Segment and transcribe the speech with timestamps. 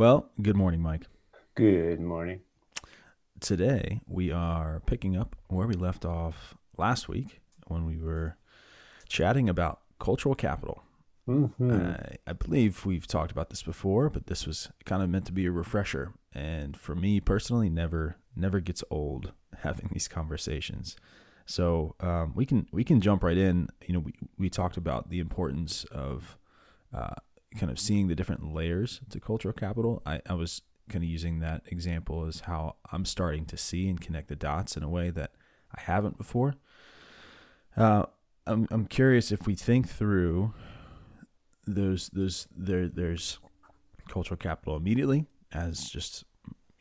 [0.00, 1.08] Well, good morning, Mike.
[1.54, 2.40] Good morning.
[3.38, 8.38] Today, we are picking up where we left off last week when we were
[9.10, 10.84] chatting about cultural capital.
[11.28, 11.70] Mm-hmm.
[11.70, 15.32] I, I believe we've talked about this before, but this was kind of meant to
[15.32, 16.14] be a refresher.
[16.32, 20.96] And for me personally, never never gets old having these conversations.
[21.44, 23.68] So um, we can we can jump right in.
[23.84, 26.38] You know, we we talked about the importance of
[26.90, 27.16] uh,
[27.58, 30.02] kind of seeing the different layers to cultural capital.
[30.06, 34.00] I, I was kind of using that example as how I'm starting to see and
[34.00, 35.32] connect the dots in a way that
[35.76, 36.54] I haven't before.
[37.76, 38.04] Uh,
[38.46, 40.52] I'm I'm curious if we think through
[41.66, 43.38] those those there there's
[44.08, 46.24] cultural capital immediately as just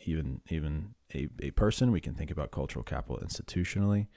[0.02, 4.08] even even a, a person we can think about cultural capital institutionally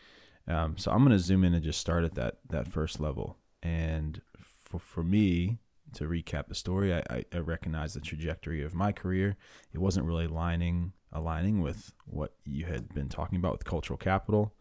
[0.48, 3.36] um, so i'm going to zoom in and just start at that that first level
[3.62, 5.58] and for, for me
[5.94, 9.36] to recap the story I, I, I recognize the trajectory of my career
[9.72, 14.54] it wasn't really aligning aligning with what you had been talking about with cultural capital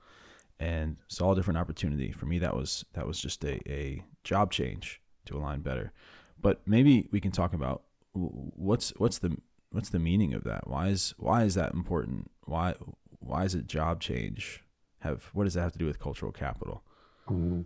[0.62, 4.52] and saw a different opportunity for me that was that was just a, a job
[4.52, 5.92] change to align better.
[6.40, 9.38] But maybe we can talk about what's what's the
[9.72, 10.68] what's the meaning of that?
[10.68, 12.30] Why is why is that important?
[12.46, 12.76] Why
[13.20, 14.64] why is it job change?
[15.00, 16.84] Have what does that have to do with cultural capital?
[17.28, 17.62] Mm-hmm.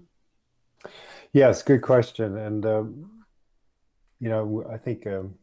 [1.33, 2.37] Yes, good question.
[2.37, 3.14] And um,
[4.25, 5.35] you know, I think um,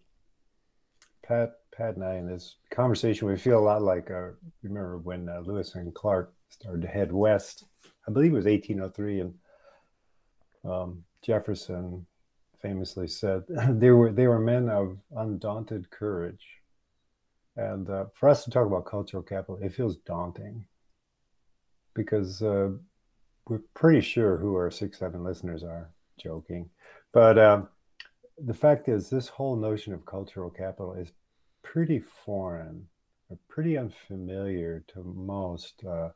[1.23, 4.31] Pat Pat and I in this conversation we feel a lot like uh,
[4.65, 7.63] remember when uh, Lewis and Clark started to head west.
[8.09, 9.35] I believe it was 1803, and
[10.65, 12.05] um, Jefferson
[12.61, 16.45] famously said they were they were men of undaunted courage.
[17.55, 20.67] And uh, for us to talk about cultural capital, it feels daunting
[21.95, 22.71] because uh,
[23.47, 25.93] we're pretty sure who our six seven listeners are.
[26.19, 26.69] Joking,
[27.13, 27.63] but uh,
[28.45, 31.13] the fact is, this whole notion of cultural capital is
[31.63, 32.87] pretty foreign,
[33.29, 36.11] or pretty unfamiliar to most uh,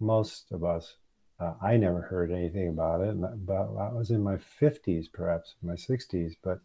[0.00, 0.96] most of us
[1.40, 3.16] uh, I never heard anything about it.
[3.46, 6.36] But I was in my 50s, perhaps my 60s.
[6.42, 6.60] But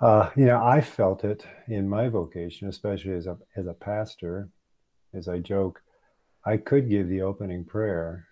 [0.00, 4.48] uh, you know, I felt it in my vocation, especially as a as a pastor.
[5.14, 5.82] As I joke,
[6.44, 8.26] I could give the opening prayer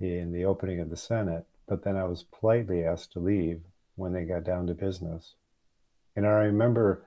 [0.00, 3.62] in the opening of the Senate, but then I was politely asked to leave
[3.96, 5.34] when they got down to business.
[6.16, 7.06] And I remember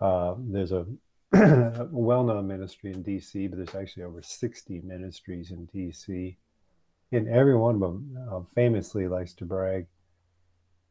[0.00, 0.86] uh, there's a
[1.32, 6.36] a well-known ministry in DC, but there's actually over 60 ministries in DC.
[7.12, 9.86] And every one of them uh, famously likes to brag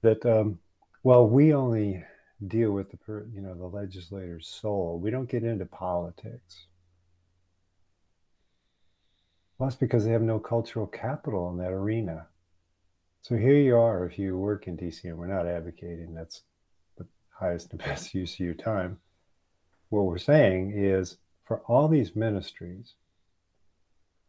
[0.01, 0.59] that, um,
[1.03, 2.03] well, we only
[2.47, 4.99] deal with the, per, you know, the legislator's soul.
[5.01, 6.67] We don't get into politics.
[9.57, 12.27] Well, that's because they have no cultural capital in that arena.
[13.25, 16.43] So here you are, if you work in DC, and we're not advocating that's
[16.95, 18.99] the highest and best use of your time
[19.89, 22.93] what we're saying is for all these ministries,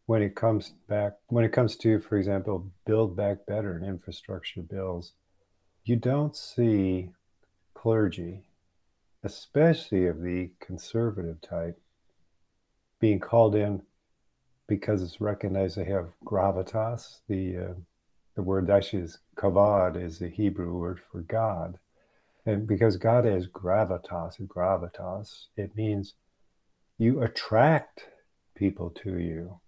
[0.07, 4.63] when it comes back, when it comes to, for example, build back better and infrastructure
[4.63, 5.13] bills,
[5.83, 7.11] you don't see
[7.75, 8.47] clergy,
[9.23, 11.79] especially of the conservative type,
[12.99, 13.83] being called in
[14.65, 17.19] because it's recognized they have gravitas.
[17.27, 17.73] The uh,
[18.37, 21.79] the word actually is kavod is the Hebrew word for God.
[22.45, 26.13] And because God has gravitas, gravitas, it means
[26.99, 28.05] you attract
[28.55, 29.59] people to you.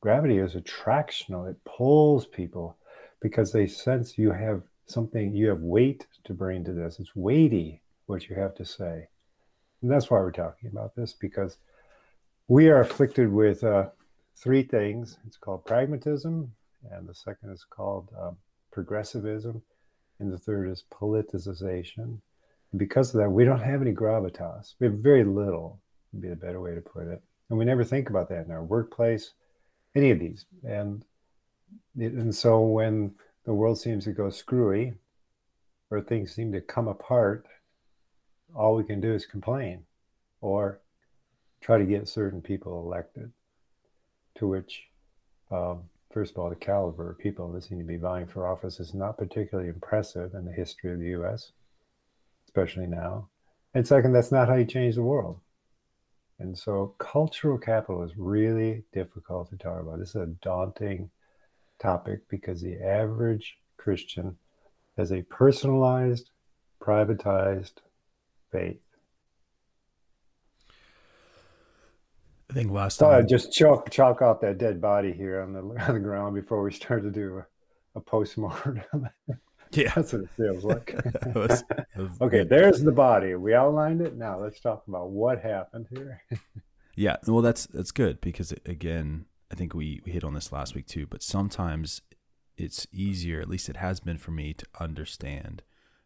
[0.00, 2.76] Gravity is attractional, it pulls people
[3.20, 7.00] because they sense you have something, you have weight to bring to this.
[7.00, 9.08] It's weighty what you have to say.
[9.82, 11.58] And that's why we're talking about this because
[12.46, 13.86] we are afflicted with uh,
[14.36, 15.18] three things.
[15.26, 16.52] It's called pragmatism,
[16.92, 18.32] and the second is called uh,
[18.70, 19.62] progressivism,
[20.18, 22.18] and the third is politicization.
[22.72, 24.74] And because of that, we don't have any gravitas.
[24.78, 25.80] We have very little,
[26.12, 27.22] would be a better way to put it.
[27.48, 29.32] And we never think about that in our workplace,
[29.94, 30.46] any of these.
[30.64, 31.04] And
[31.98, 34.94] and so when the world seems to go screwy,
[35.90, 37.46] or things seem to come apart,
[38.54, 39.84] all we can do is complain,
[40.40, 40.80] or
[41.60, 43.32] try to get certain people elected.
[44.38, 44.84] To which
[45.50, 48.80] um, first of all, the caliber of people that seem to be vying for office
[48.80, 51.52] is not particularly impressive in the history of the US,
[52.46, 53.28] especially now.
[53.74, 55.40] And second, that's not how you change the world.
[56.38, 59.98] And so cultural capital is really difficult to talk about.
[59.98, 61.10] This is a daunting
[61.78, 64.36] topic because the average Christian
[64.96, 66.30] has a personalized,
[66.80, 67.78] privatized
[68.50, 68.85] faith.
[72.56, 73.28] Think last I time.
[73.28, 76.72] just chalk chalk off that dead body here on the on the ground before we
[76.72, 77.38] start to do
[77.94, 78.82] a, a postmortem.
[79.72, 79.92] Yeah.
[79.96, 80.94] That's what it feels like.
[81.04, 82.48] That was- that was okay, good.
[82.48, 83.34] there's the body.
[83.34, 84.16] We outlined it.
[84.16, 86.22] Now let's talk about what happened here.
[86.94, 90.76] Yeah, well, that's that's good because again, I think we we hit on this last
[90.76, 91.06] week too.
[91.08, 92.00] But sometimes
[92.56, 95.62] it's easier, at least it has been for me, to understand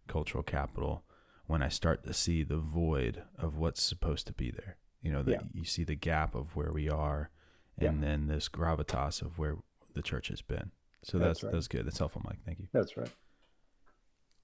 [0.08, 1.04] cultural capital
[1.46, 4.78] when I start to see the void of what's supposed to be there.
[5.02, 5.48] You know, that Yeah.
[5.52, 7.30] you see the gap of where we are,
[7.78, 9.56] and then this gravitas of where
[9.94, 10.72] the church has been.
[11.02, 11.52] So That's that's right.
[11.52, 11.86] that's good.
[11.86, 12.40] That's helpful, Mike.
[12.44, 12.68] Thank you.
[12.72, 13.10] That's right.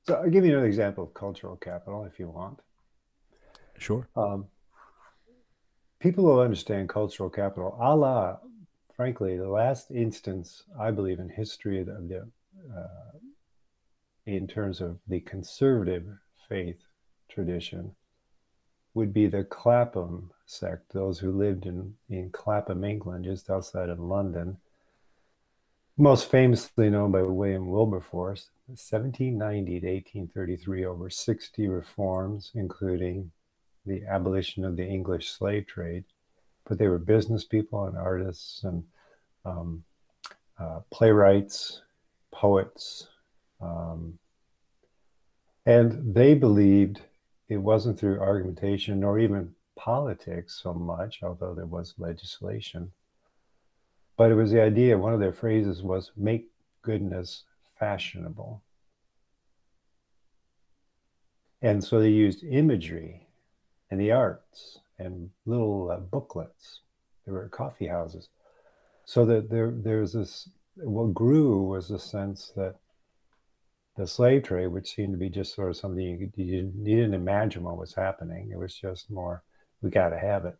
[0.07, 2.61] So I'll give you another example of cultural capital if you want.
[3.77, 4.09] Sure.
[4.17, 4.47] Um,
[5.99, 8.39] people will understand cultural capital a la,
[8.95, 12.31] frankly, the last instance, I believe, in history of the, of the
[12.75, 13.19] uh,
[14.25, 16.07] in terms of the conservative
[16.49, 16.81] faith
[17.29, 17.95] tradition
[18.95, 24.01] would be the Clapham sect, those who lived in, in Clapham, England, just outside of
[24.01, 24.57] London.
[25.99, 33.31] Most famously known by William Wilberforce, 1790 to 1833, over 60 reforms, including
[33.87, 36.05] the abolition of the English slave trade,
[36.69, 38.85] but they were business people and artists and
[39.45, 39.85] um,
[40.59, 41.83] uh, playwrights,
[42.31, 43.09] poets,
[43.61, 44.19] um,
[45.65, 47.01] and they believed
[47.49, 52.93] it wasn't through argumentation nor even politics so much, although there was legislation,
[54.17, 54.99] but it was the idea.
[54.99, 56.51] One of their phrases was "make
[56.83, 57.45] goodness
[57.79, 58.63] fashionable,"
[61.63, 63.27] and so they used imagery
[63.91, 66.81] and the arts and little uh, booklets.
[67.25, 68.29] There were coffee houses.
[69.05, 72.77] So that there, there's this, what grew was the sense that
[73.97, 77.15] the slave trade, which seemed to be just sort of something you, you, you didn't
[77.15, 79.43] imagine what was happening, it was just more,
[79.83, 80.57] we got to have it,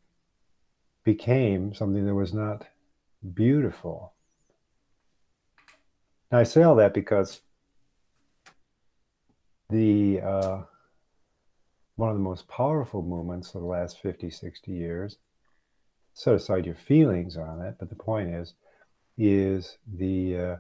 [1.05, 2.67] became something that was not
[3.35, 4.13] beautiful.
[6.31, 7.41] Now, I say all that because
[9.71, 10.63] the, uh,
[11.97, 15.17] one of the most powerful movements of the last 50, 60 years.
[16.15, 18.55] Set aside your feelings on it, but the point is,
[19.19, 20.57] is the uh,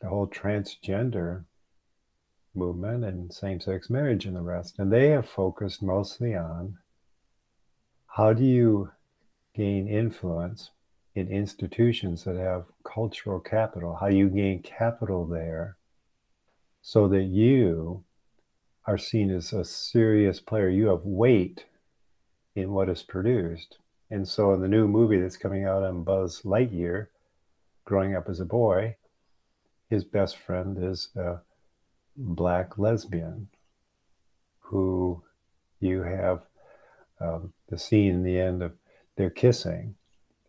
[0.00, 1.44] the whole transgender
[2.54, 6.78] movement and same-sex marriage and the rest, and they have focused mostly on
[8.16, 8.90] how do you
[9.54, 10.70] gain influence
[11.14, 13.96] in institutions that have cultural capital?
[14.00, 15.76] How you gain capital there
[16.82, 18.04] so that you
[18.86, 20.68] are seen as a serious player.
[20.68, 21.66] You have weight
[22.56, 23.78] in what is produced.
[24.10, 27.06] And so, in the new movie that's coming out on Buzz Lightyear,
[27.84, 28.96] growing up as a boy,
[29.88, 31.38] his best friend is a
[32.16, 33.48] black lesbian
[34.58, 35.22] who
[35.78, 36.42] you have
[37.20, 38.72] um, the scene in the end of
[39.16, 39.94] they're kissing.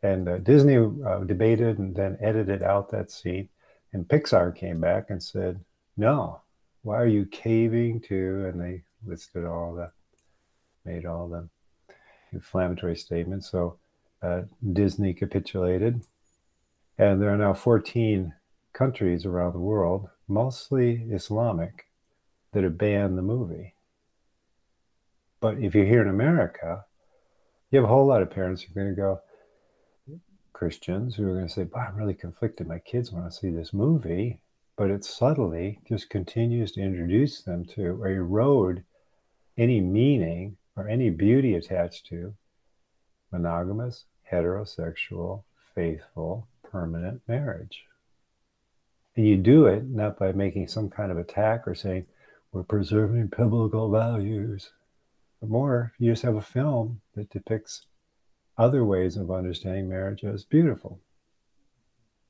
[0.03, 3.49] And uh, Disney uh, debated and then edited out that scene.
[3.93, 5.59] And Pixar came back and said,
[5.97, 6.41] no,
[6.83, 8.45] why are you caving to?
[8.45, 9.91] And they listed all the,
[10.85, 11.47] made all the
[12.31, 13.51] inflammatory statements.
[13.51, 13.77] So
[14.23, 16.01] uh, Disney capitulated.
[16.97, 18.33] And there are now 14
[18.73, 21.87] countries around the world, mostly Islamic,
[22.53, 23.73] that have banned the movie.
[25.41, 26.85] But if you're here in America,
[27.71, 29.21] you have a whole lot of parents who are going to go,
[30.53, 32.67] Christians who are going to say, "Boy, I'm really conflicted.
[32.67, 34.39] My kids want to see this movie,"
[34.77, 38.83] but it subtly just continues to introduce them to or erode
[39.57, 42.35] any meaning or any beauty attached to
[43.31, 45.43] monogamous, heterosexual,
[45.73, 47.87] faithful, permanent marriage.
[49.15, 52.05] And you do it not by making some kind of attack or saying,
[52.51, 54.71] "We're preserving biblical values,"
[55.49, 57.85] more, you just have a film that depicts
[58.57, 60.99] other ways of understanding marriage as beautiful.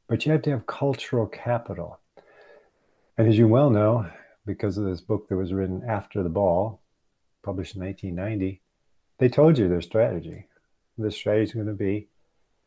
[0.07, 1.99] But you have to have cultural capital.
[3.17, 4.09] And as you well know,
[4.45, 6.81] because of this book that was written after the ball,
[7.43, 8.61] published in 1990,
[9.17, 10.47] they told you their strategy.
[10.97, 12.07] This strategy is going to be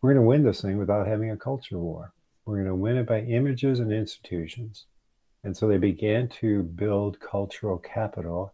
[0.00, 2.12] we're going to win this thing without having a culture war.
[2.44, 4.84] We're going to win it by images and institutions.
[5.42, 8.53] And so they began to build cultural capital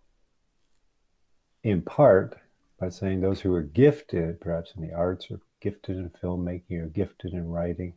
[1.62, 2.38] in part
[2.78, 6.86] by saying those who are gifted, perhaps in the arts or gifted in filmmaking or
[6.86, 7.94] gifted in writing,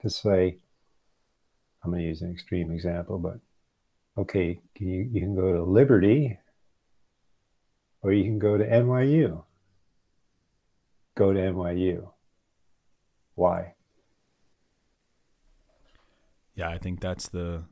[0.00, 0.58] to say,
[1.82, 3.40] I'm going to use an extreme example, but
[4.16, 6.38] okay, can you, you can go to Liberty
[8.02, 9.44] or you can go to NYU.
[11.16, 12.10] Go to NYU.
[13.34, 13.74] Why?
[16.54, 17.64] Yeah, I think that's the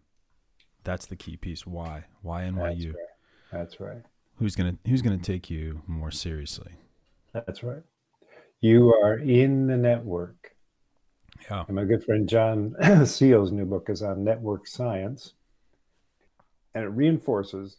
[0.84, 1.66] that's the key piece.
[1.66, 2.04] Why?
[2.22, 2.54] Why NYU?
[2.62, 2.94] That's right.
[3.52, 4.02] That's right.
[4.40, 6.72] Who's gonna Who's gonna take you more seriously?
[7.34, 7.82] That's right.
[8.62, 10.52] You are in the network.
[11.50, 11.64] Yeah.
[11.68, 15.34] And my good friend John Seale's new book is on network science,
[16.74, 17.76] and it reinforces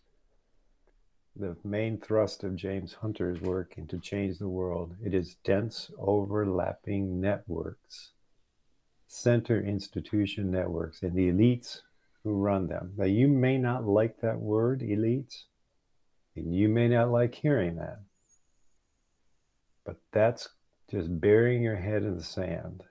[1.35, 4.93] the main thrust of James Hunter's work into change the world.
[5.03, 8.11] It is dense, overlapping networks,
[9.07, 11.79] center institution networks, and the elites
[12.23, 12.93] who run them.
[12.97, 15.45] Now, you may not like that word, elites,
[16.35, 17.99] and you may not like hearing that,
[19.85, 20.49] but that's
[20.89, 22.83] just burying your head in the sand.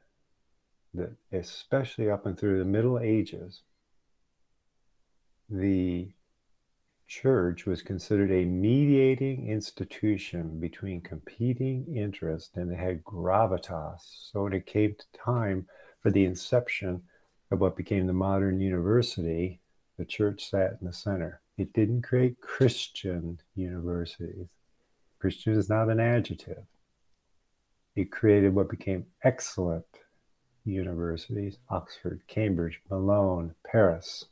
[0.94, 3.62] That, especially up and through the Middle Ages,
[5.48, 6.10] the
[7.06, 14.30] church was considered a mediating institution between competing interests and it had gravitas.
[14.30, 15.66] So when it came to time
[16.00, 17.02] for the inception
[17.50, 19.60] of what became the modern university,
[19.98, 21.40] the church sat in the center.
[21.60, 24.46] It didn't create Christian universities.
[25.18, 26.64] Christian is not an adjective.
[27.94, 29.84] It created what became excellent
[30.64, 34.24] universities Oxford, Cambridge, Bologna, Paris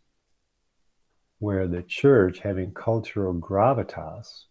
[1.39, 4.45] where the church, having cultural gravitas,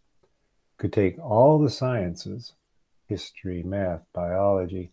[0.78, 2.54] could take all the sciences
[3.08, 4.92] history, math, biology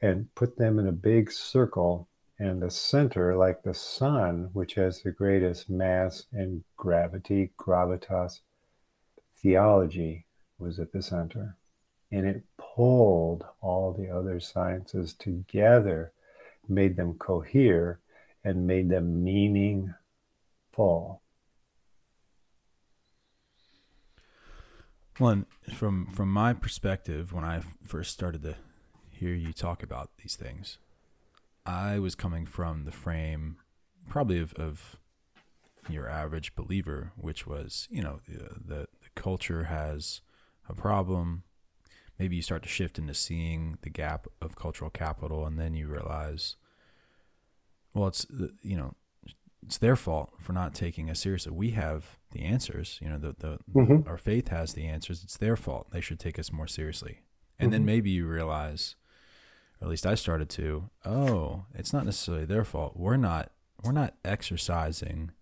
[0.00, 2.08] and put them in a big circle.
[2.38, 8.40] And the center, like the sun, which has the greatest mass and gravity, gravitas,
[9.36, 10.26] theology
[10.58, 11.56] was at the center.
[12.10, 16.12] And it pulled all the other sciences together,
[16.68, 18.00] made them cohere,
[18.42, 19.94] and made them meaningful.
[25.18, 28.56] One from from my perspective, when I first started to
[29.10, 30.78] hear you talk about these things,
[31.66, 33.56] I was coming from the frame,
[34.08, 34.98] probably of, of
[35.88, 40.20] your average believer, which was you know the, the the culture has
[40.68, 41.44] a problem.
[42.18, 45.88] Maybe you start to shift into seeing the gap of cultural capital, and then you
[45.88, 46.56] realize,
[47.92, 48.26] well, it's
[48.62, 48.94] you know
[49.66, 51.52] it's their fault for not taking us seriously.
[51.52, 52.98] We have the answers.
[53.00, 54.08] You know, the, the mm-hmm.
[54.08, 55.22] our faith has the answers.
[55.24, 55.88] It's their fault.
[55.90, 57.22] They should take us more seriously.
[57.58, 57.72] And mm-hmm.
[57.72, 58.96] then maybe you realize,
[59.84, 62.96] or at least I started to, oh, it's not necessarily their fault.
[62.96, 63.50] We're not
[63.82, 65.32] we're not exercising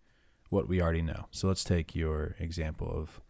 [0.50, 1.26] what we already know.
[1.30, 3.20] So let's take your example of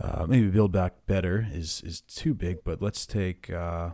[0.00, 3.48] uh, maybe build back better is is too big, but let's take.
[3.50, 3.90] Uh,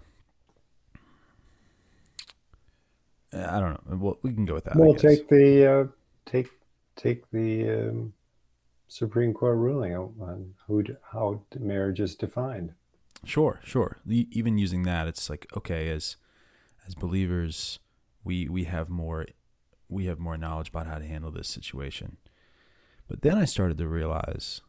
[3.35, 3.97] I don't know.
[3.97, 4.77] Well, we can go with that.
[4.77, 5.85] We'll take the uh,
[6.25, 6.49] take
[6.97, 8.15] take the um,
[8.89, 12.73] Supreme Court ruling on who how marriage is defined.
[13.25, 13.99] Sure, sure.
[14.09, 16.17] Even using that, it's like okay, as
[16.87, 17.79] as believers,
[18.25, 19.27] we we have more
[19.89, 22.17] we have more knowledge about how to handle this situation.
[23.09, 24.61] But then I started to realize,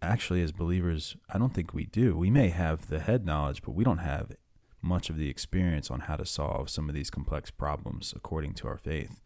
[0.00, 2.16] actually, as believers, I don't think we do.
[2.16, 4.36] We may have the head knowledge, but we don't have
[4.80, 8.68] much of the experience on how to solve some of these complex problems according to
[8.68, 9.20] our faith.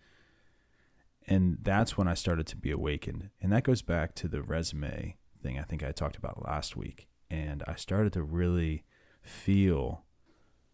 [1.27, 3.31] And that's when I started to be awakened.
[3.43, 7.09] And that goes back to the resume thing I think I talked about last week.
[7.31, 8.85] And I started to really
[9.23, 10.05] feel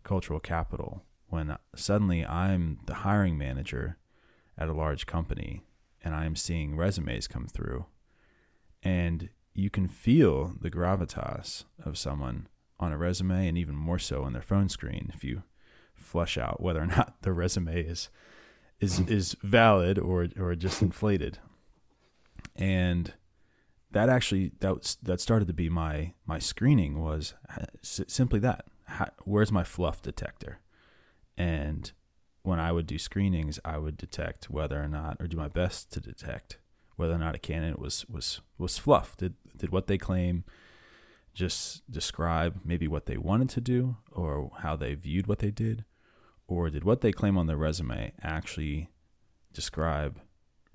[0.02, 3.98] cultural capital when suddenly I'm the hiring manager
[4.58, 5.62] at a large company
[6.04, 7.86] and I'm seeing resumes come through.
[8.82, 14.24] And you can feel the gravitas of someone on a resume and even more so
[14.24, 15.42] on their phone screen if you
[15.94, 18.08] flush out whether or not the resume is
[18.80, 21.38] is is valid or or just inflated.
[22.56, 23.14] And
[23.92, 28.66] that actually that that started to be my my screening was uh, simply that.
[28.84, 30.60] How, where's my fluff detector?
[31.36, 31.92] And
[32.44, 35.92] when i would do screenings i would detect whether or not or do my best
[35.92, 36.58] to detect
[36.96, 39.16] whether or not a candidate was was was fluff.
[39.16, 40.44] Did did what they claim
[41.34, 45.84] just describe maybe what they wanted to do or how they viewed what they did?
[46.46, 48.90] Or did what they claim on their resume actually
[49.52, 50.20] describe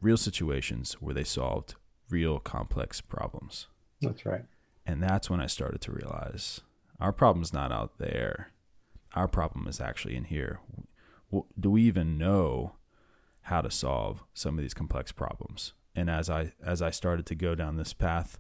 [0.02, 1.76] real situations where they solved
[2.10, 3.68] real complex problems?
[4.02, 4.46] That's right.
[4.86, 6.62] And that's when I started to realize
[7.00, 8.52] our problem's not out there.
[9.14, 10.60] Our problem is actually in here.
[11.60, 12.74] Do we even know
[13.42, 15.74] how to solve some of these complex problems?
[15.96, 18.40] And as I as I started to go down this path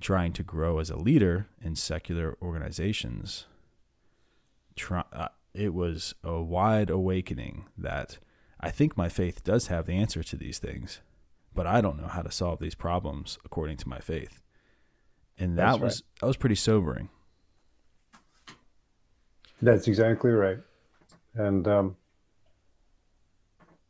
[0.00, 3.46] trying to grow as a leader in secular organizations,
[4.76, 8.18] try, uh, it was a wide awakening that
[8.60, 11.00] I think my faith does have the answer to these things,
[11.54, 14.40] but I don't know how to solve these problems according to my faith.
[15.38, 16.20] And that That's was right.
[16.20, 17.08] that was pretty sobering.
[19.62, 20.58] That's exactly right.
[21.34, 21.96] And um,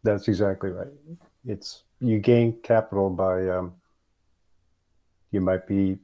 [0.03, 0.89] that's exactly right.
[1.45, 3.75] It's you gain capital by um,
[5.31, 5.99] you might be,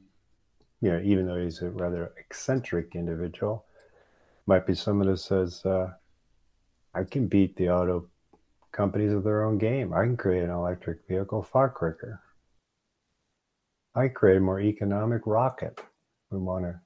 [0.81, 3.65] you know, even though he's a rather eccentric individual,
[4.45, 5.91] might be someone who says, uh,
[6.93, 8.07] "I can beat the auto
[8.77, 9.91] companies of their own game.
[9.91, 12.21] I can create an electric vehicle far quicker.
[13.95, 15.81] I create a more economic rocket.
[16.29, 16.79] We want to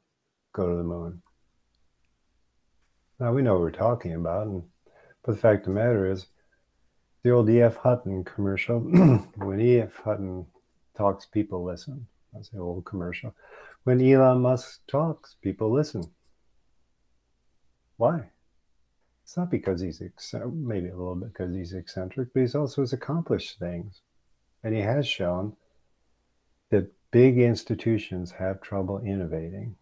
[0.54, 1.22] go to the moon."
[3.20, 4.64] Now we know what we're talking about, and
[5.24, 6.26] but the fact of the matter is
[7.24, 7.76] the old E.F.
[7.76, 8.80] Hutton commercial.
[9.36, 9.98] when E.F.
[9.98, 10.48] Hutton
[10.98, 12.08] talks, people listen.
[12.34, 13.36] That's the old commercial.
[13.84, 16.04] When Elon Musk talks, people listen.
[17.98, 18.30] Why?
[19.32, 20.02] It's not because he's
[20.54, 24.02] maybe a little bit because he's eccentric, but he's also has accomplished things,
[24.62, 25.56] and he has shown
[26.70, 29.78] that big institutions have trouble innovating.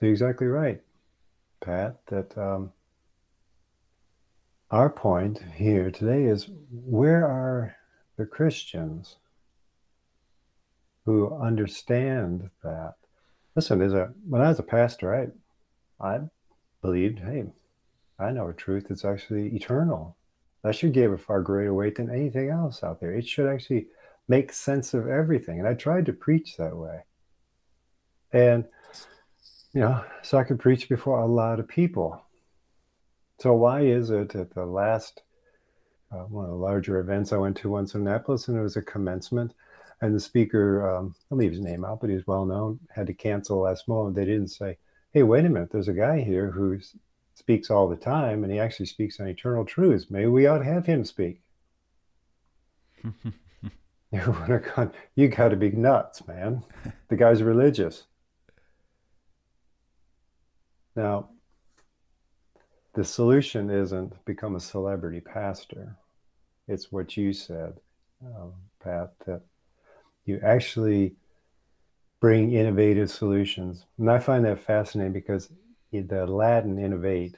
[0.00, 0.80] So you're exactly right,
[1.60, 1.98] Pat.
[2.06, 2.72] That um,
[4.70, 7.76] our point here today is where are
[8.16, 9.16] the Christians
[11.04, 12.94] who understand that?
[13.54, 15.26] Listen, as a when I was a pastor, I
[16.02, 16.20] I
[16.82, 17.44] believed, hey,
[18.18, 20.16] I know a truth that's actually eternal.
[20.62, 23.14] That should give a far greater weight than anything else out there.
[23.14, 23.86] It should actually
[24.28, 25.58] make sense of everything.
[25.58, 27.04] And I tried to preach that way.
[28.32, 28.64] And
[29.72, 32.22] you know, so I could preach before a lot of people.
[33.38, 35.22] So why is it at the last
[36.10, 38.76] uh, one of the larger events I went to once in Annapolis, and it was
[38.76, 39.54] a commencement,
[40.00, 43.14] and the speaker, um, I'll leave his name out, but he's well known, had to
[43.14, 44.16] cancel last moment.
[44.16, 44.78] They didn't say,
[45.12, 46.78] "Hey, wait a minute, there's a guy here who
[47.34, 50.10] speaks all the time, and he actually speaks on eternal truths.
[50.10, 51.40] Maybe we ought to have him speak."
[54.12, 56.62] you've got to be nuts, man!
[57.08, 58.06] The guy's religious."
[60.96, 61.30] Now,
[62.94, 65.96] the solution isn't become a celebrity pastor.
[66.66, 67.80] It's what you said,
[68.20, 69.42] um, Pat, that
[70.24, 71.14] you actually
[72.20, 73.86] bring innovative solutions.
[73.98, 75.50] And I find that fascinating because
[75.92, 77.36] the Latin innovate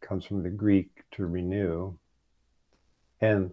[0.00, 1.94] comes from the Greek to renew.
[3.20, 3.52] And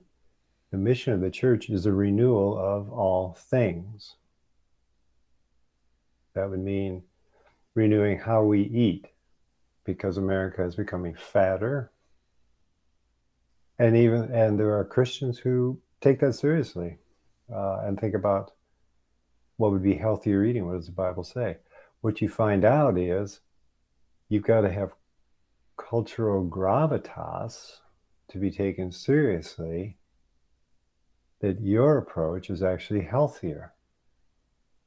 [0.72, 4.16] the mission of the church is the renewal of all things.
[6.34, 7.04] That would mean
[7.74, 9.08] renewing how we eat,
[9.84, 11.92] because America is becoming fatter.
[13.78, 16.98] And even and there are Christians who take that seriously
[17.54, 18.55] uh, and think about
[19.58, 20.66] what would be healthier eating.
[20.66, 21.58] What does the Bible say?
[22.02, 23.40] What you find out is
[24.30, 24.92] you've got to have
[25.78, 27.78] cultural gravitas
[28.30, 29.98] to be taken seriously.
[31.42, 33.74] That your approach is actually healthier.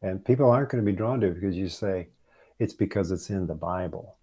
[0.00, 2.08] And people aren't going to be drawn to it because you say
[2.58, 4.18] it's because it's in the Bible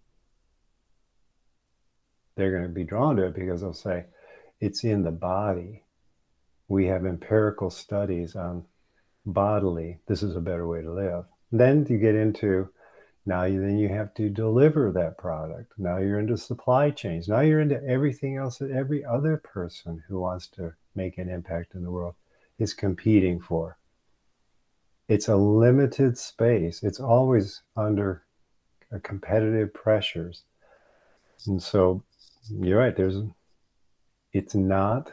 [2.36, 4.06] they're going to be drawn to it because they'll say
[4.60, 5.84] it's in the body.
[6.68, 8.66] We have empirical studies on
[9.26, 10.00] bodily.
[10.08, 11.26] This is a better way to live.
[11.52, 12.70] Then you get into
[13.26, 15.74] now you then you have to deliver that product.
[15.78, 17.28] Now you're into supply chains.
[17.28, 21.74] Now you're into everything else that every other person who wants to make an impact
[21.74, 22.14] in the world
[22.60, 23.78] is competing for.
[25.08, 26.84] It's a limited space.
[26.84, 28.24] It's always under
[28.94, 30.44] uh, competitive pressures.
[31.48, 32.04] And so
[32.50, 32.96] you're right.
[32.96, 33.18] There's,
[34.34, 35.12] it's not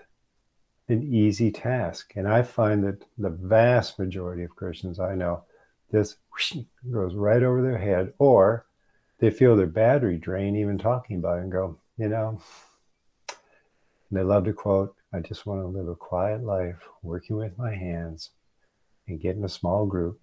[0.93, 5.43] an easy task, and I find that the vast majority of Christians I know
[5.91, 6.17] this
[6.93, 8.67] goes right over their head, or
[9.19, 12.41] they feel their battery drain even talking about it and go, you know.
[14.11, 17.75] they love to quote, "I just want to live a quiet life, working with my
[17.75, 18.31] hands,
[19.09, 20.21] and get in a small group,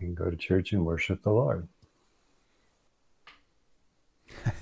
[0.00, 1.68] and go to church and worship the Lord."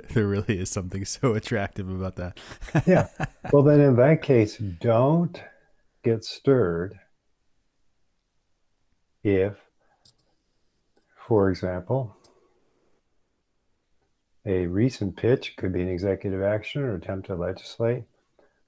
[0.10, 2.38] there really is something so attractive about that.
[2.86, 3.08] yeah.
[3.52, 5.42] Well, then in that case, don't
[6.02, 6.98] get stirred
[9.22, 9.54] if,
[11.26, 12.16] for example,
[14.44, 18.04] a recent pitch could be an executive action or attempt to legislate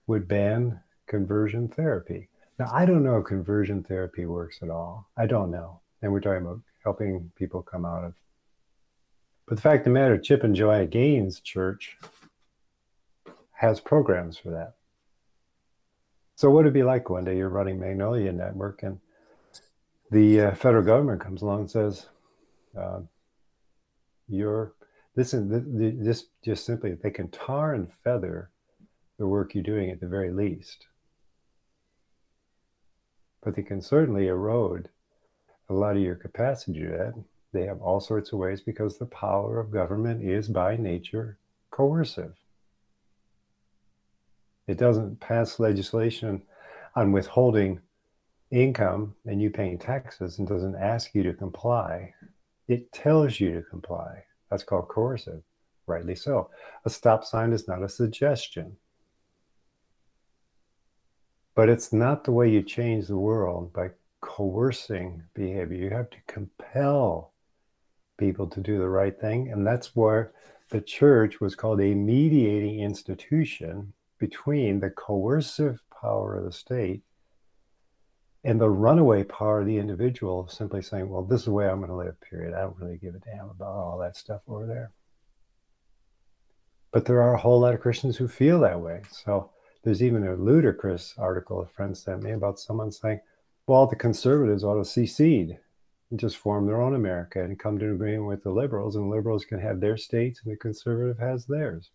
[0.06, 2.28] would ban conversion therapy.
[2.58, 5.08] Now, I don't know if conversion therapy works at all.
[5.16, 5.80] I don't know.
[6.02, 8.14] And we're talking about helping people come out of
[9.46, 11.96] but the fact of the matter, Chip and Joanna Gaines Church
[13.52, 14.74] has programs for that.
[16.36, 18.98] So what would it be like one day you're running Magnolia Network and
[20.10, 22.06] the uh, federal government comes along and says,
[22.78, 23.00] uh,
[24.28, 24.74] your
[25.16, 28.50] Listen, this just simply they can tar and feather
[29.16, 30.86] the work you're doing at the very least,
[33.40, 34.88] but they can certainly erode
[35.68, 37.14] a lot of your capacity to that.
[37.54, 41.38] They have all sorts of ways because the power of government is by nature
[41.70, 42.34] coercive.
[44.66, 46.42] It doesn't pass legislation
[46.96, 47.80] on withholding
[48.50, 52.12] income and you paying taxes and doesn't ask you to comply.
[52.66, 54.24] It tells you to comply.
[54.50, 55.42] That's called coercive,
[55.86, 56.50] rightly so.
[56.84, 58.76] A stop sign is not a suggestion.
[61.54, 63.90] But it's not the way you change the world by
[64.20, 65.76] coercing behavior.
[65.76, 67.30] You have to compel
[68.18, 69.50] people to do the right thing.
[69.50, 70.32] And that's where
[70.70, 77.02] the church was called a mediating institution between the coercive power of the state
[78.44, 81.78] and the runaway power of the individual simply saying, well, this is the way I'm
[81.78, 82.54] going to live, period.
[82.54, 84.92] I don't really give a damn about all that stuff over there.
[86.92, 89.02] But there are a whole lot of Christians who feel that way.
[89.10, 89.50] So
[89.82, 93.20] there's even a ludicrous article a friend sent me about someone saying,
[93.66, 95.58] well, the conservatives ought to secede
[96.16, 99.14] just form their own America and come to an agreement with the liberals, and the
[99.14, 101.90] liberals can have their states and the conservative has theirs.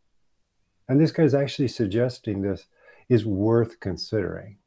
[0.87, 2.65] And this guy's actually suggesting this
[3.07, 4.57] is worth considering.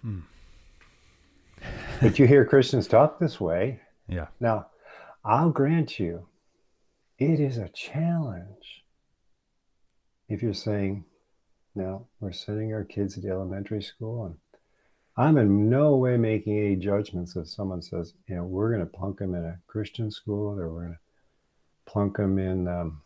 [0.00, 0.20] Hmm.
[2.00, 3.80] but you hear Christians talk this way.
[4.08, 4.26] Yeah.
[4.40, 4.66] Now,
[5.24, 6.26] I'll grant you,
[7.18, 8.82] it is a challenge
[10.28, 11.04] if you're saying,
[11.74, 14.36] now we're sending our kids to the elementary school, and
[15.16, 18.86] I'm in no way making any judgments if someone says, you know, we're going to
[18.86, 23.02] plunk them in a Christian school or we're going to plunk them in um,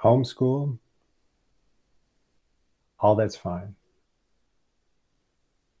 [0.00, 0.78] homeschool.
[2.98, 3.76] All that's fine.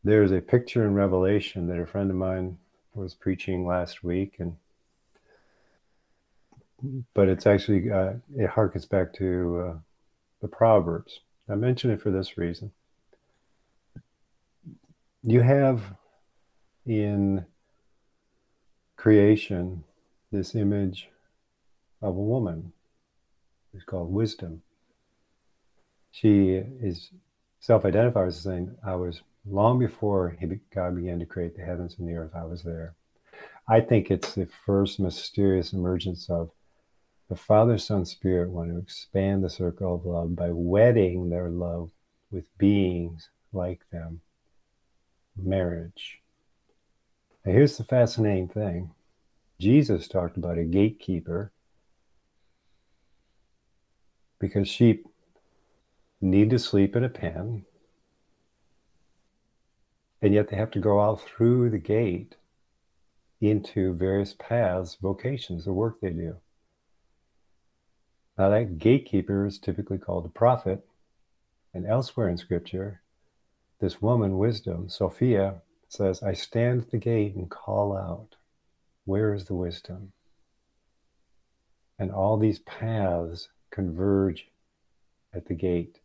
[0.04, 2.58] There's a picture in Revelation that a friend of mine
[2.94, 4.56] was preaching last week, and
[7.14, 9.78] but it's actually uh, it harkens back to uh,
[10.40, 11.20] the Proverbs.
[11.48, 12.72] I mention it for this reason.
[15.22, 15.94] You have
[16.86, 17.46] in
[18.96, 19.84] creation
[20.30, 21.08] this image
[22.02, 22.72] of a woman.
[23.72, 24.62] It's called wisdom.
[26.10, 27.10] She is
[27.60, 30.36] self-identifies as saying, "I was long before
[30.70, 32.34] God began to create the heavens and the earth.
[32.34, 32.94] I was there."
[33.66, 36.50] I think it's the first mysterious emergence of
[37.28, 41.90] the Father, Son, Spirit want to expand the circle of love by wedding their love
[42.30, 44.20] with beings like them.
[45.36, 46.20] Marriage.
[47.44, 48.92] Now, here's the fascinating thing
[49.60, 51.52] Jesus talked about a gatekeeper
[54.40, 55.06] because sheep
[56.20, 57.64] need to sleep in a pen,
[60.22, 62.36] and yet they have to go out through the gate
[63.40, 66.36] into various paths, vocations, the work they do.
[68.38, 70.86] Now, that gatekeeper is typically called a prophet.
[71.74, 73.02] And elsewhere in scripture,
[73.80, 75.56] this woman, wisdom, Sophia,
[75.88, 78.36] says, I stand at the gate and call out,
[79.04, 80.12] Where is the wisdom?
[81.98, 84.46] And all these paths converge
[85.34, 85.98] at the gate.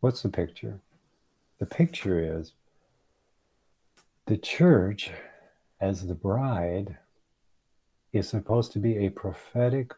[0.00, 0.80] What's the picture?
[1.60, 2.52] The picture is
[4.26, 5.12] the church,
[5.80, 6.96] as the bride,
[8.12, 9.92] is supposed to be a prophetic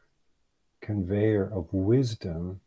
[0.82, 2.60] conveyor of wisdom.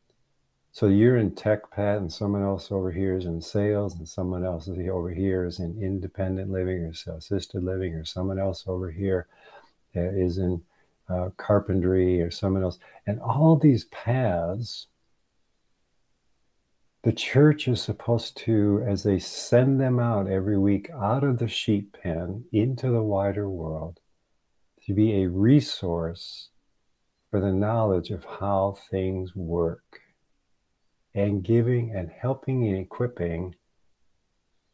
[0.71, 4.43] So you're in tech pat and someone else over here is in sales and someone
[4.43, 9.27] else over here is in independent living or assisted living or someone else over here
[9.95, 10.61] uh, in
[11.07, 12.79] uh, carpentry or someone else.
[13.05, 14.87] And all these paths,
[17.03, 21.47] the church is supposed to, as they send them out every week out of the
[21.47, 23.99] sheep pen into the wider world,
[24.87, 26.49] to be a resource
[27.35, 29.99] for the knowledge of how things work
[31.13, 33.53] and giving and helping and equipping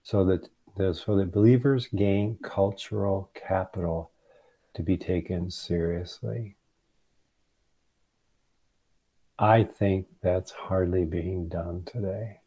[0.04, 0.47] so that
[0.78, 4.12] the, so that believers gain cultural capital
[4.76, 6.56] to be taken seriously.
[9.39, 12.41] I think that's hardly being done today.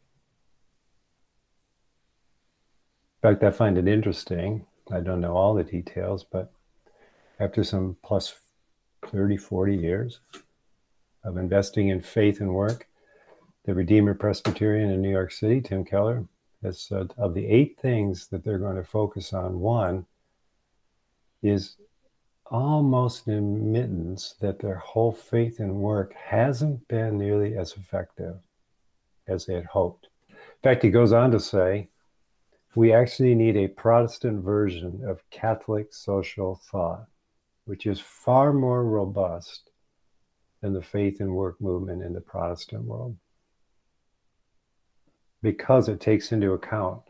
[3.21, 4.65] In fact, I find it interesting.
[4.89, 6.53] I don't know all the details, but
[7.37, 8.33] after some plus
[9.09, 10.19] 30, 40 years
[11.23, 12.87] of investing in faith and work.
[13.65, 16.25] The Redeemer Presbyterian in New York City, Tim Keller,
[16.63, 20.05] has said of the eight things that they're going to focus on, one
[21.41, 21.75] is
[22.47, 28.35] almost an admittance that their whole faith and work hasn't been nearly as effective
[29.27, 30.07] as they had hoped.
[30.29, 31.89] In fact, he goes on to say,
[32.75, 37.07] we actually need a Protestant version of Catholic social thought,
[37.65, 39.69] which is far more robust
[40.61, 43.17] than the faith and work movement in the Protestant world
[45.41, 47.01] because it takes into account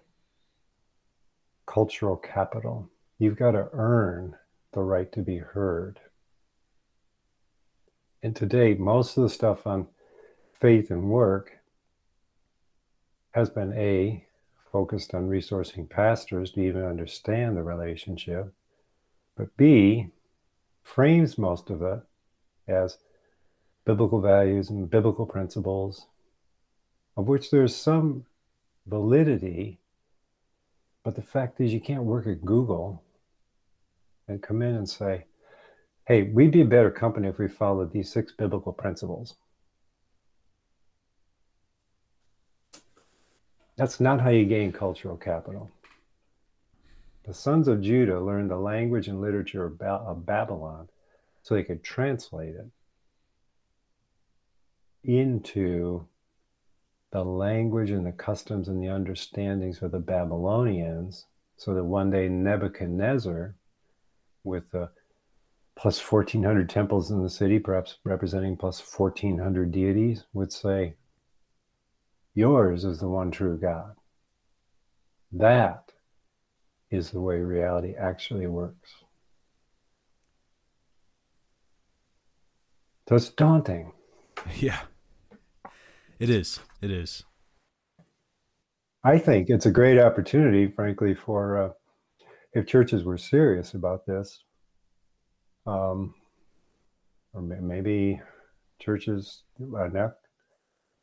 [1.65, 2.89] cultural capital.
[3.18, 4.36] You've got to earn
[4.74, 6.02] the right to be heard.
[8.22, 9.88] And today, most of the stuff on
[10.54, 11.52] faith and work
[13.32, 14.26] has been A,
[14.70, 18.54] focused on resourcing pastors to even understand the relationship,
[19.38, 20.10] but B,
[20.86, 22.00] frames most of it
[22.67, 23.00] as
[23.86, 26.06] biblical values and biblical principles,
[27.17, 28.26] of which there's some
[28.86, 29.80] validity.
[31.04, 33.04] But the fact is, you can't work at Google
[34.28, 35.26] and come in and say,
[36.08, 39.36] hey, we'd be a better company if we followed these six biblical principles.
[43.76, 45.69] That's not how you gain cultural capital.
[47.26, 50.90] The sons of Judah learned the language and literature of Babylon
[51.42, 52.68] so they could translate it
[55.04, 56.08] into
[57.12, 61.26] the language and the customs and the understandings of the Babylonians
[61.58, 63.56] so that one day Nebuchadnezzar,
[64.44, 64.90] with the
[65.76, 70.96] plus 1400 temples in the city, perhaps representing plus 1400 deities, would say,
[72.34, 73.96] Yours is the one true God.
[75.32, 75.85] That
[76.96, 78.96] is the way reality actually works.
[83.08, 83.92] So it's daunting.
[84.58, 84.82] Yeah.
[86.20, 86.60] It is.
[86.82, 87.24] It is.
[89.04, 91.70] I think it's a great opportunity, frankly, for uh,
[92.54, 94.44] if churches were serious about this,
[95.68, 96.14] um,
[97.34, 98.22] or maybe
[98.80, 99.44] churches
[99.76, 100.18] are never,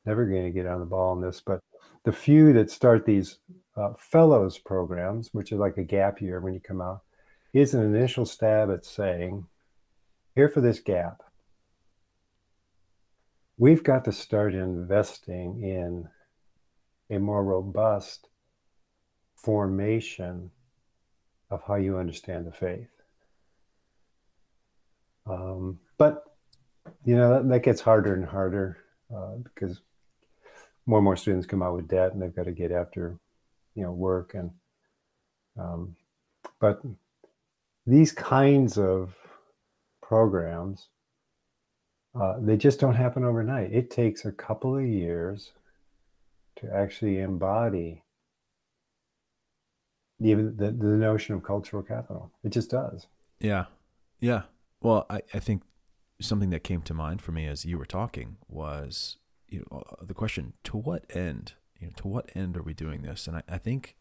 [0.07, 1.61] never going to get on the ball on this, but
[2.05, 3.39] the few that start these
[3.77, 7.03] uh, fellows programs, which is like a gap year when you come out,
[7.53, 9.47] is an initial stab at saying,
[10.35, 11.23] here for this gap,
[13.59, 16.09] we've got to start investing in
[17.15, 18.29] a more robust
[19.37, 20.51] formation
[21.51, 22.89] of how you understand the faith.
[25.27, 26.25] Um, but
[27.05, 28.79] you know that, that, gets harder and harder
[29.15, 29.81] uh, because
[30.87, 33.19] more and more students come out with debt, and they've got to get after
[33.75, 34.51] you know work and.
[35.59, 35.97] Um,
[36.61, 36.81] but
[37.87, 39.15] these kinds of
[40.01, 40.89] programs
[42.19, 43.73] uh, they just don't happen overnight.
[43.73, 45.53] It takes a couple of years
[46.57, 48.03] to actually embody
[50.21, 52.31] even the, the notion of cultural capital.
[52.45, 53.07] It just does.
[53.41, 53.65] Yeah.
[54.21, 54.43] Yeah.
[54.81, 55.63] Well, I, I think
[56.21, 59.17] something that came to mind for me as you were talking was
[59.49, 61.55] you know, uh, the question to what end?
[61.83, 63.27] You know, to what end are we doing this?
[63.27, 63.97] And I, I think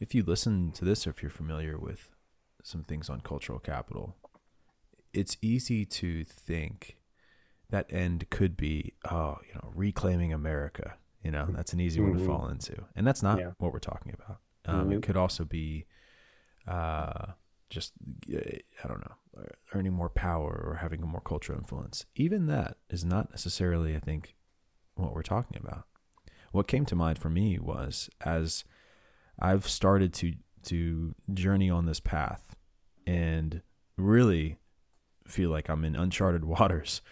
[0.00, 2.10] if you listen to this or if you're familiar with
[2.62, 4.16] some things on cultural capital,
[5.12, 6.98] it's easy to think
[7.70, 10.96] that end could be, oh, you know, reclaiming America.
[11.22, 12.10] You know, that's an easy mm-hmm.
[12.10, 12.32] one to mm-hmm.
[12.32, 13.52] fall into, and that's not yeah.
[13.58, 14.38] what we're talking about.
[14.66, 14.92] Um, mm-hmm.
[14.94, 15.86] It could also be,
[16.66, 17.26] uh,
[17.70, 17.92] just
[18.28, 22.06] I don't know, earning more power or having a more cultural influence.
[22.16, 24.34] Even that is not necessarily, I think,
[24.96, 25.86] what we're talking about.
[26.52, 28.64] What came to mind for me was as
[29.38, 30.34] I've started to
[30.64, 32.54] to journey on this path
[33.06, 33.62] and
[33.96, 34.58] really
[35.26, 37.02] feel like I'm in uncharted waters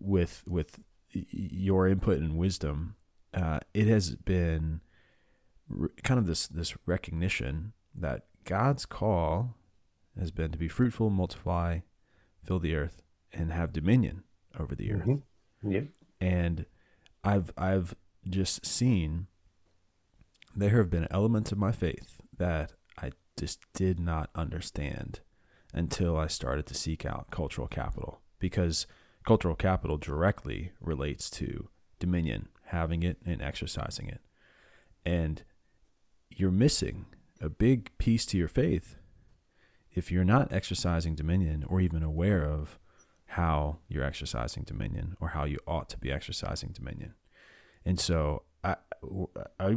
[0.00, 0.80] with with
[1.12, 2.96] your input and wisdom,
[3.32, 4.80] uh, it has been
[5.68, 9.54] re- kind of this this recognition that God's call
[10.18, 11.80] has been to be fruitful, multiply,
[12.44, 14.24] fill the earth, and have dominion
[14.58, 15.06] over the earth.
[15.06, 15.70] Mm-hmm.
[15.70, 15.86] Yep.
[16.20, 16.66] And
[17.22, 17.94] I've I've
[18.28, 19.26] just seen
[20.56, 25.20] there have been elements of my faith that I just did not understand
[25.72, 28.86] until I started to seek out cultural capital because
[29.24, 34.20] cultural capital directly relates to dominion, having it and exercising it.
[35.04, 35.42] And
[36.30, 37.06] you're missing
[37.40, 38.96] a big piece to your faith
[39.92, 42.78] if you're not exercising dominion or even aware of
[43.26, 47.14] how you're exercising dominion or how you ought to be exercising dominion.
[47.84, 48.76] And so I,
[49.60, 49.76] I,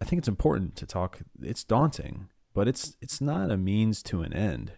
[0.00, 1.20] I think it's important to talk.
[1.40, 4.72] It's daunting, but it's it's not a means to an end.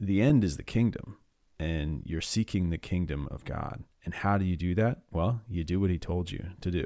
[0.00, 1.18] The end is the kingdom
[1.58, 3.84] and you're seeking the kingdom of God.
[4.04, 4.98] And how do you do that?
[5.10, 6.84] Well, you do what he told you to do.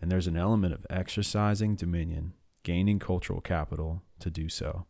[0.00, 4.86] And there's an element of exercising dominion, gaining cultural capital to do so,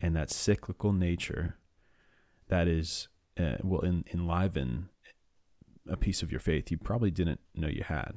[0.00, 1.58] and that cyclical nature
[2.48, 4.88] that is uh, will enliven
[5.88, 8.14] a piece of your faith you probably didn't know you had.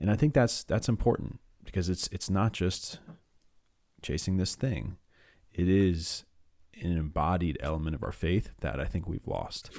[0.00, 2.98] And I think that's that's important because it's it's not just
[4.02, 4.96] chasing this thing,
[5.52, 6.24] it is
[6.82, 9.70] an embodied element of our faith that I think we've lost.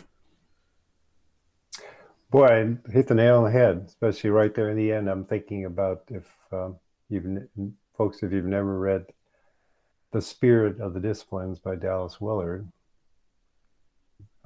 [2.30, 5.08] Boy, I hit the nail on the head, especially right there in the end.
[5.08, 6.76] I'm thinking about if um,
[7.10, 7.48] you've
[7.98, 9.06] folks, if you've never read
[10.12, 12.68] "The Spirit of the Disciplines" by Dallas Willard,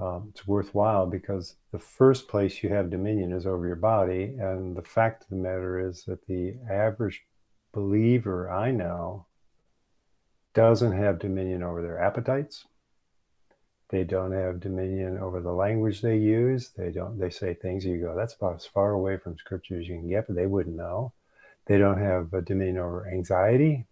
[0.01, 4.75] um, it's worthwhile because the first place you have dominion is over your body, and
[4.75, 7.23] the fact of the matter is that the average
[7.71, 9.27] believer I know
[10.53, 12.65] doesn't have dominion over their appetites
[13.91, 16.71] they don't have dominion over the language they use.
[16.77, 17.19] They don't.
[17.19, 20.09] They say things you go, that's about as far away from scripture as you can
[20.09, 21.11] get, but they wouldn't know.
[21.65, 23.85] They don't have a dominion over anxiety.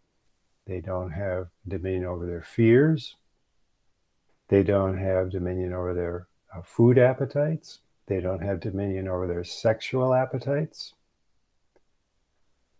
[0.65, 3.17] They don't have dominion over their fears.
[4.49, 7.79] They don't have dominion over their uh, food appetites.
[8.07, 10.93] They don't have dominion over their sexual appetites.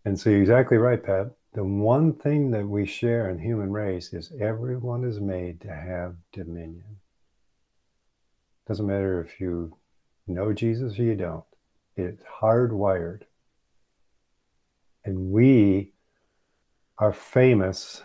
[0.04, 1.30] And so you're exactly right, Pat.
[1.52, 6.16] The one thing that we share in human race is everyone is made to have
[6.32, 6.98] dominion.
[8.66, 9.76] Doesn't matter if you
[10.26, 11.44] know Jesus or you don't.
[11.96, 13.22] It's hardwired.
[15.04, 15.92] And we
[16.98, 18.02] are famous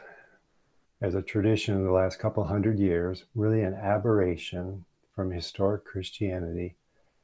[1.05, 6.75] as a tradition in the last couple hundred years, really an aberration from historic Christianity,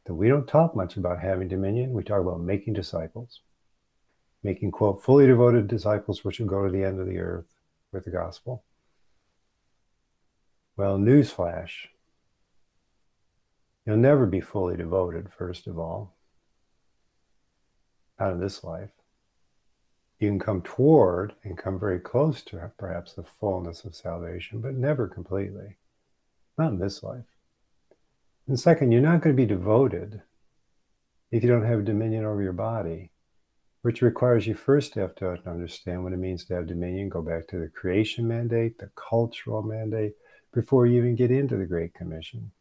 [0.06, 1.92] that we don't talk much about having dominion.
[1.92, 3.42] We talk about making disciples,
[4.44, 7.56] making, quote, fully devoted disciples, which will go to the end of the earth
[7.92, 8.64] with the gospel.
[10.78, 11.88] Well, newsflash
[13.84, 16.14] You'll never be fully devoted, first of all,
[18.20, 18.92] out of this life.
[20.22, 24.76] You can come toward and come very close to perhaps the fullness of salvation, but
[24.76, 25.78] never completely.
[26.60, 27.26] Not in this life.
[28.48, 30.22] And second, you're not going to be devoted
[31.32, 33.10] if you don't have dominion over your body,
[33.82, 37.24] which requires you first to have to understand what it means to have dominion, go
[37.24, 40.14] back to the creation mandate, the cultural mandate,
[40.54, 42.52] before you even get into the Great Commission.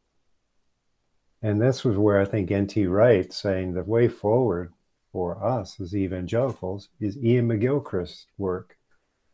[1.42, 2.87] And this was where I think N.T.
[2.87, 4.73] Wright saying the way forward
[5.12, 8.77] for us as evangelicals is Iain McGilchrist's work,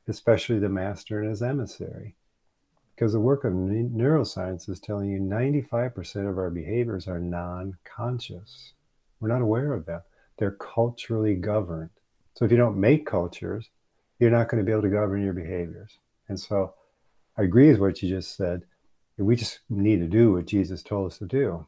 [0.08, 2.16] especially the master and his emissary.
[2.94, 8.72] Because the work of neuroscience is telling you 95% of our behaviors are non conscious.
[9.20, 10.00] We're not aware of them.
[10.38, 11.90] They're culturally governed.
[12.34, 13.68] So if you don't make cultures,
[14.18, 15.98] you're not going to be able to govern your behaviors.
[16.28, 16.74] And so
[17.36, 18.62] I agree with what you just said.
[19.18, 21.66] We just need to do what Jesus told us to do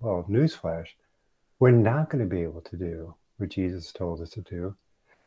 [0.00, 0.88] well, newsflash,
[1.58, 4.76] we're not going to be able to do what Jesus told us to do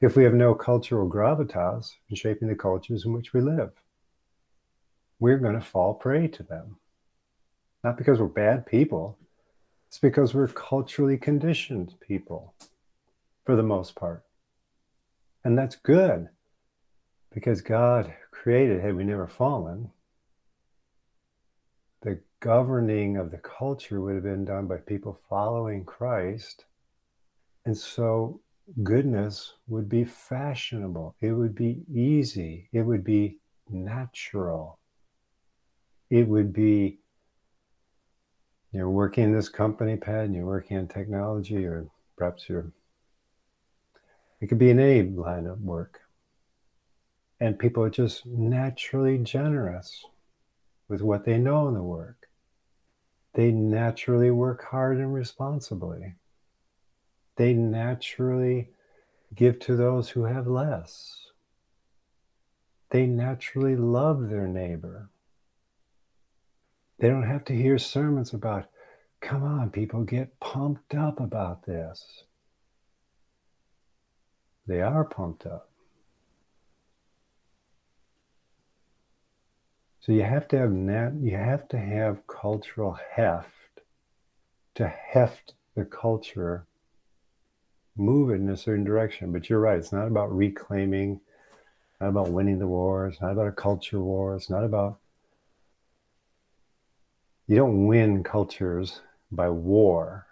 [0.02, 3.72] if we have no cultural gravitas in shaping the cultures in which we live.
[5.20, 6.78] We're going to fall prey to them.
[7.84, 9.18] Not because we're bad people,
[9.88, 12.54] it's because we're culturally conditioned people
[13.46, 14.24] for the most part.
[15.44, 16.30] And that's good
[17.34, 19.90] because God created, had we never fallen,
[22.02, 26.66] the governing of the culture would have been done by people following Christ.
[27.70, 28.42] And so
[28.82, 33.38] goodness would be fashionable, it would be easy, it would be
[33.70, 34.80] natural,
[36.10, 36.98] it would be
[38.72, 41.86] you're working in this company, Pat, and you're working in technology, or
[42.18, 42.72] perhaps you're,
[44.42, 46.00] it could be an A line of work.
[47.40, 50.04] And people are just naturally generous
[50.88, 52.30] with what they know in the work
[53.34, 56.16] they naturally work hard and responsibly.
[57.40, 58.72] They naturally
[59.34, 61.28] give to those who have less.
[62.90, 65.10] They naturally love their neighbor.
[67.00, 68.66] They don't have to hear sermons about,
[69.22, 72.26] come on, people, get pumped up about this.
[74.68, 75.70] They are pumped up.
[80.02, 83.80] So you have to have nat- you have to have cultural heft
[84.76, 86.66] to heft the culture,
[87.96, 89.32] move it in a certain direction.
[89.32, 91.22] But you're right; it's not about reclaiming,
[92.00, 93.08] not about winning the war.
[93.08, 94.36] It's not about a culture war.
[94.36, 95.00] It's not about
[97.48, 100.28] you don't win cultures by war.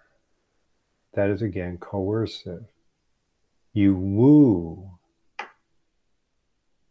[1.14, 2.66] That is again coercive.
[3.74, 4.91] You woo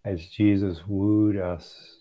[0.04, 1.98] as Jesus wooed us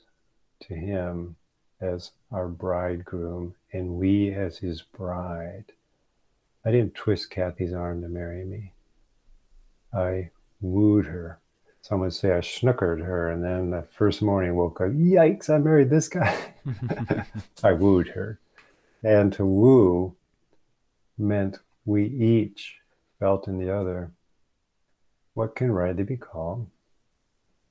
[0.62, 1.36] to him
[1.80, 5.74] as our bridegroom and we as his bride.
[6.66, 8.74] I didn't twist Kathy's arm to marry me.
[9.94, 11.40] I wooed her.
[11.82, 15.60] Some would say I snookered her, and then the first morning woke up, yikes, I
[15.60, 16.36] married this guy.
[17.64, 18.40] I wooed her.
[19.04, 20.16] And to woo
[21.18, 22.78] meant we each
[23.20, 24.12] felt in the other
[25.36, 26.66] what can rightly be called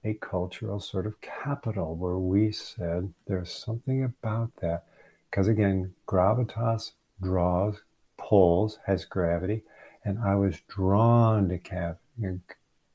[0.05, 4.85] a cultural sort of capital where we said there's something about that.
[5.31, 6.93] Because again, gravitas
[7.23, 7.81] draws,
[8.17, 9.62] pulls, has gravity.
[10.05, 11.99] And I was drawn to Kathy.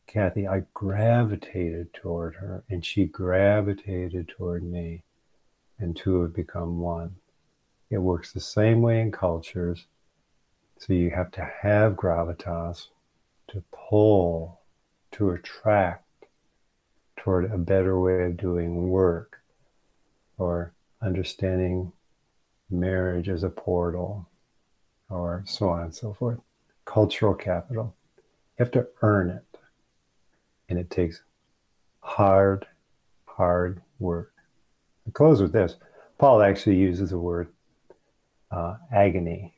[0.07, 5.03] Kathy, I gravitated toward her, and she gravitated toward me,
[5.77, 7.15] and two have become one.
[7.91, 9.85] It works the same way in cultures.
[10.79, 12.87] So you have to have gravitas
[13.49, 14.61] to pull,
[15.11, 16.05] to attract
[17.17, 19.41] toward a better way of doing work
[20.37, 21.91] or understanding
[22.69, 24.27] marriage as a portal
[25.09, 26.39] or so on and so forth.
[26.85, 27.95] Cultural capital.
[28.57, 29.45] You have to earn it.
[30.67, 31.21] And it takes
[32.01, 32.67] hard,
[33.25, 34.33] hard work.
[35.07, 35.75] I close with this.
[36.17, 37.47] Paul actually uses the word
[38.51, 39.53] uh, agony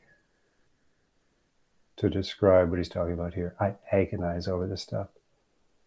[1.98, 3.56] to describe what he's talking about here.
[3.60, 5.08] I agonize over this stuff.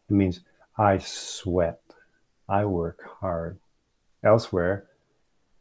[0.08, 0.40] It means
[0.76, 1.80] I sweat.
[2.48, 3.58] I work hard.
[4.22, 4.86] Elsewhere,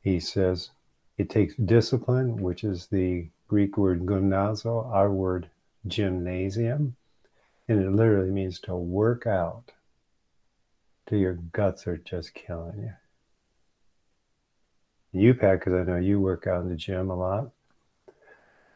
[0.01, 0.71] he says
[1.17, 5.47] it takes discipline, which is the Greek word gymnazo, our word
[5.85, 6.95] gymnasium,
[7.67, 9.65] and it literally means to work out
[11.05, 12.79] till your guts are just killing
[15.11, 15.21] you.
[15.21, 17.51] You, Pat, because I know you work out in the gym a lot.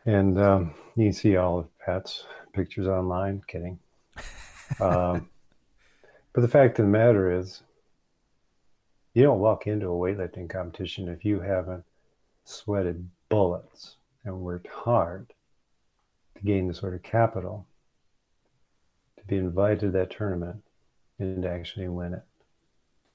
[0.05, 3.41] And um, you can see all of Pat's pictures online.
[3.47, 3.79] Kidding.
[4.79, 5.27] um,
[6.33, 7.63] but the fact of the matter is,
[9.15, 11.83] you don't walk into a weightlifting competition if you haven't
[12.45, 13.95] sweated bullets
[14.27, 15.33] and worked hard
[16.35, 17.65] to gain the sort of capital
[19.17, 20.63] to be invited to that tournament
[21.19, 22.23] and to actually win it.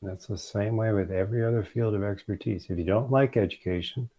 [0.00, 2.66] And that's the same way with every other field of expertise.
[2.68, 4.10] If you don't like education,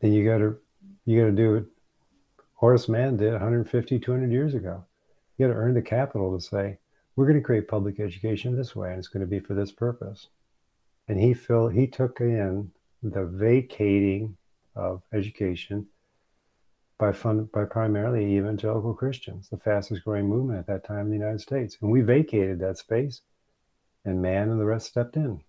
[0.00, 0.56] then you got to
[1.04, 1.64] you got to do it.
[2.54, 4.84] Horace Mann did 150, 200 years ago.
[5.36, 6.78] You got to earn the capital to say
[7.16, 9.72] we're going to create public education this way, and it's going to be for this
[9.72, 10.28] purpose.
[11.08, 12.70] And he filled, he took in
[13.04, 14.36] the vacating
[14.74, 15.86] of education
[16.98, 21.18] by fund, by primarily evangelical Christians, the fastest growing movement at that time in the
[21.18, 21.76] United States.
[21.82, 23.20] And we vacated that space,
[24.04, 25.40] and Mann and the rest stepped in.